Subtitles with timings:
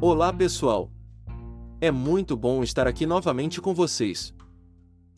[0.00, 0.92] Olá pessoal!
[1.80, 4.32] É muito bom estar aqui novamente com vocês.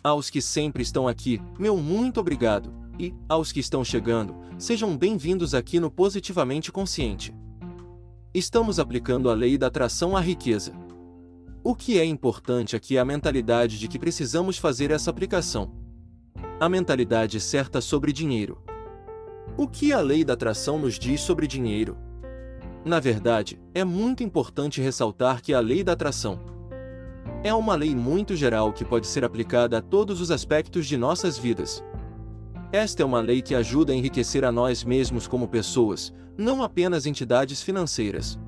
[0.03, 5.55] Aos que sempre estão aqui, meu muito obrigado, e, aos que estão chegando, sejam bem-vindos
[5.55, 7.35] aqui no Positivamente Consciente.
[8.33, 10.73] Estamos aplicando a lei da atração à riqueza.
[11.63, 15.75] O que é importante aqui é a mentalidade de que precisamos fazer essa aplicação.
[16.59, 18.65] A mentalidade certa sobre dinheiro.
[19.59, 21.99] O que a lei da atração nos diz sobre dinheiro?
[22.85, 26.39] Na verdade, é muito importante ressaltar que a lei da atração
[27.43, 31.39] é uma lei muito geral que pode ser aplicada a todos os aspectos de nossas
[31.39, 31.83] vidas.
[32.71, 37.07] Esta é uma lei que ajuda a enriquecer a nós mesmos como pessoas, não apenas
[37.07, 38.39] entidades financeiras.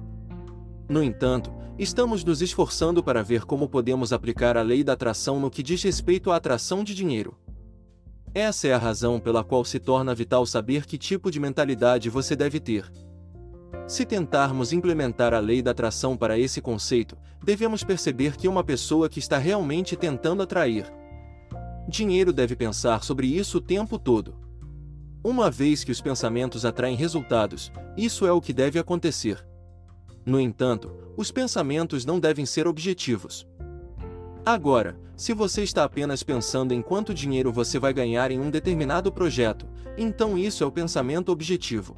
[0.89, 5.51] No entanto, estamos nos esforçando para ver como podemos aplicar a lei da atração no
[5.51, 7.35] que diz respeito à atração de dinheiro.
[8.35, 12.37] Essa é a razão pela qual se torna vital saber que tipo de mentalidade você
[12.37, 12.91] deve ter.
[13.93, 19.07] Se tentarmos implementar a lei da atração para esse conceito, devemos perceber que uma pessoa
[19.07, 20.91] que está realmente tentando atrair
[21.87, 24.35] dinheiro deve pensar sobre isso o tempo todo.
[25.23, 29.47] Uma vez que os pensamentos atraem resultados, isso é o que deve acontecer.
[30.25, 33.47] No entanto, os pensamentos não devem ser objetivos.
[34.43, 39.13] Agora, se você está apenas pensando em quanto dinheiro você vai ganhar em um determinado
[39.13, 41.95] projeto, então isso é o pensamento objetivo.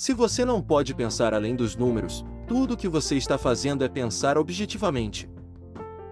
[0.00, 3.88] Se você não pode pensar além dos números, tudo o que você está fazendo é
[3.88, 5.28] pensar objetivamente.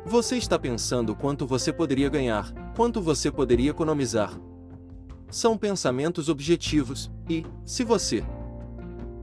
[0.05, 4.39] Você está pensando quanto você poderia ganhar, quanto você poderia economizar.
[5.31, 8.23] São pensamentos objetivos, e, se você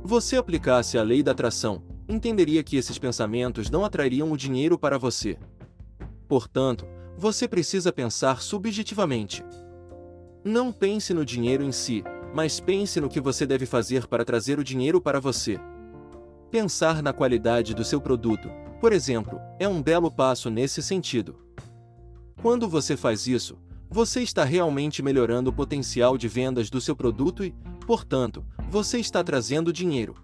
[0.04, 4.98] você aplicasse a lei da atração, entenderia que esses pensamentos não atrairiam o dinheiro para
[4.98, 5.38] você.
[6.28, 9.46] Portanto, você precisa pensar subjetivamente.
[10.44, 12.04] Não pense no dinheiro em si,
[12.36, 15.58] mas pense no que você deve fazer para trazer o dinheiro para você.
[16.52, 18.50] Pensar na qualidade do seu produto,
[18.82, 21.38] por exemplo, é um belo passo nesse sentido.
[22.42, 23.58] Quando você faz isso,
[23.90, 27.56] você está realmente melhorando o potencial de vendas do seu produto e,
[27.88, 30.16] portanto, você está trazendo dinheiro.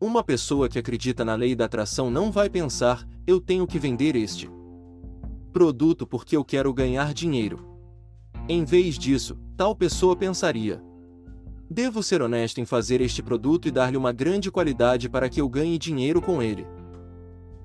[0.00, 4.16] Uma pessoa que acredita na lei da atração não vai pensar, eu tenho que vender
[4.16, 4.50] este
[5.52, 7.68] produto porque eu quero ganhar dinheiro.
[8.48, 10.82] Em vez disso, tal pessoa pensaria:
[11.72, 15.48] Devo ser honesto em fazer este produto e dar-lhe uma grande qualidade para que eu
[15.48, 16.66] ganhe dinheiro com ele.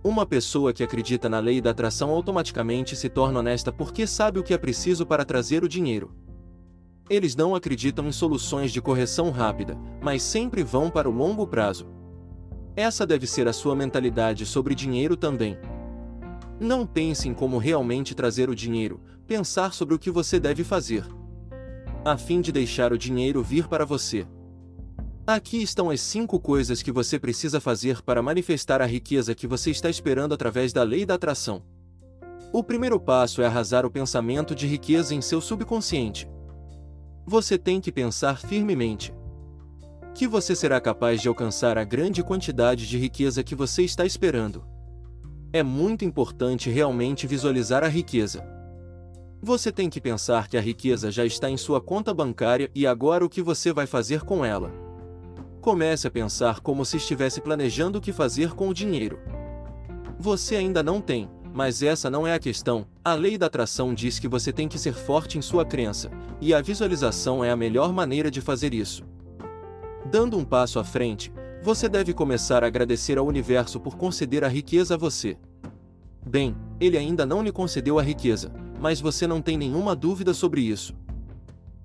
[0.03, 4.43] Uma pessoa que acredita na lei da atração automaticamente se torna honesta porque sabe o
[4.43, 6.13] que é preciso para trazer o dinheiro.
[7.09, 11.87] Eles não acreditam em soluções de correção rápida, mas sempre vão para o longo prazo.
[12.75, 15.57] Essa deve ser a sua mentalidade sobre dinheiro também.
[16.59, 21.03] Não pense em como realmente trazer o dinheiro, pensar sobre o que você deve fazer
[22.05, 24.27] a fim de deixar o dinheiro vir para você.
[25.25, 29.71] Aqui estão as cinco coisas que você precisa fazer para manifestar a riqueza que você
[29.71, 31.63] está esperando através da lei da atração.
[32.53, 36.29] O primeiro passo é arrasar o pensamento de riqueza em seu subconsciente.
[37.25, 39.11] Você tem que pensar firmemente
[40.13, 44.63] que você será capaz de alcançar a grande quantidade de riqueza que você está esperando.
[45.51, 48.54] É muito importante realmente visualizar a riqueza.
[49.45, 53.23] Você tem que pensar que a riqueza já está em sua conta bancária e agora
[53.23, 54.71] o que você vai fazer com ela?
[55.61, 59.19] Comece a pensar como se estivesse planejando o que fazer com o dinheiro.
[60.17, 62.87] Você ainda não tem, mas essa não é a questão.
[63.03, 66.09] A lei da atração diz que você tem que ser forte em sua crença,
[66.41, 69.03] e a visualização é a melhor maneira de fazer isso.
[70.09, 71.31] Dando um passo à frente,
[71.61, 75.37] você deve começar a agradecer ao universo por conceder a riqueza a você.
[76.25, 78.51] Bem, ele ainda não lhe concedeu a riqueza,
[78.85, 80.95] mas você não tem nenhuma dúvida sobre isso.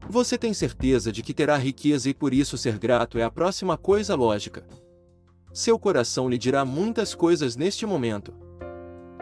[0.07, 3.79] Você tem certeza de que terá riqueza e por isso ser grato é a próxima
[3.79, 4.67] coisa lógica.
[5.51, 8.35] Seu coração lhe dirá muitas coisas neste momento.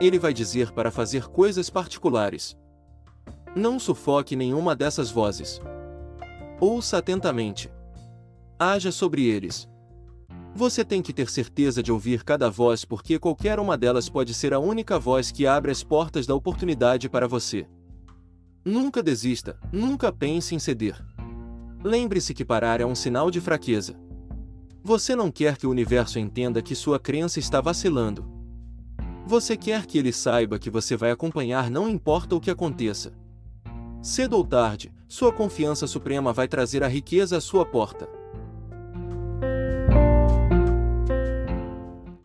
[0.00, 2.59] Ele vai dizer para fazer coisas particulares.
[3.55, 5.61] Não sufoque nenhuma dessas vozes.
[6.61, 7.71] Ouça atentamente.
[8.59, 9.69] Haja sobre eles.
[10.55, 14.53] Você tem que ter certeza de ouvir cada voz porque qualquer uma delas pode ser
[14.53, 17.67] a única voz que abre as portas da oportunidade para você.
[18.65, 21.00] Nunca desista, nunca pense em ceder.
[21.85, 23.95] Lembre-se que parar é um sinal de fraqueza.
[24.83, 28.29] Você não quer que o universo entenda que sua crença está vacilando.
[29.27, 33.12] Você quer que ele saiba que você vai acompanhar não importa o que aconteça.
[34.03, 38.18] Cedo ou tarde, sua confiança suprema vai trazer a riqueza à sua porta.